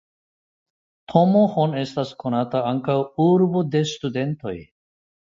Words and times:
Tomohon 1.11 1.77
estas 1.81 2.13
konata 2.23 2.63
ankaŭ 2.71 2.97
"urbo 3.27 3.63
de 3.77 3.83
studentoj". 3.91 4.57